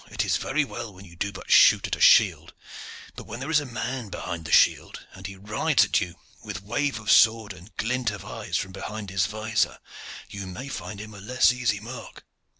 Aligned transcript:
it 0.09 0.25
is 0.25 0.37
very 0.37 0.65
well 0.65 0.91
when 0.91 1.05
you 1.05 1.15
do 1.15 1.31
but 1.31 1.51
shoot 1.51 1.85
at 1.85 1.95
a 1.95 2.01
shield, 2.01 2.53
but 3.15 3.27
when 3.27 3.39
there 3.39 3.51
is 3.51 3.59
a 3.59 3.67
man 3.67 4.09
behind 4.09 4.45
the 4.45 4.51
shield, 4.51 5.05
and 5.13 5.27
he 5.27 5.35
rides 5.35 5.85
at 5.85 6.01
you 6.01 6.15
with 6.43 6.63
wave 6.63 6.99
of 6.99 7.11
sword 7.11 7.53
and 7.53 7.77
glint 7.77 8.09
of 8.09 8.25
eyes 8.25 8.57
from 8.57 8.71
behind 8.71 9.11
his 9.11 9.27
vizor, 9.27 9.77
you 10.27 10.47
may 10.47 10.67
find 10.67 10.99
him 10.99 11.13
a 11.13 11.19
less 11.21 11.53
easy 11.53 11.79
mark." 11.79 12.25